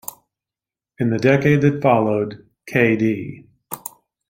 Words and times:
In 0.97 1.11
the 1.11 1.19
decade 1.19 1.61
that 1.61 1.79
followed, 1.79 2.49
k.d. 2.65 3.45